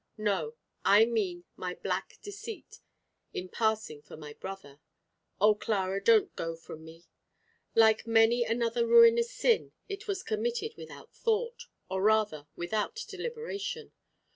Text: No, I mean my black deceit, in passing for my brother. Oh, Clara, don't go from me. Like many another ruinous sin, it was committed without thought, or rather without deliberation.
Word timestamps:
No, 0.17 0.55
I 0.83 1.05
mean 1.05 1.43
my 1.55 1.75
black 1.75 2.17
deceit, 2.23 2.79
in 3.33 3.49
passing 3.49 4.01
for 4.01 4.17
my 4.17 4.33
brother. 4.33 4.79
Oh, 5.39 5.53
Clara, 5.53 6.03
don't 6.03 6.35
go 6.35 6.55
from 6.55 6.83
me. 6.83 7.05
Like 7.75 8.07
many 8.07 8.43
another 8.43 8.87
ruinous 8.87 9.31
sin, 9.31 9.73
it 9.87 10.07
was 10.07 10.23
committed 10.23 10.73
without 10.75 11.13
thought, 11.13 11.65
or 11.87 12.01
rather 12.01 12.47
without 12.55 12.95
deliberation. 13.07 13.91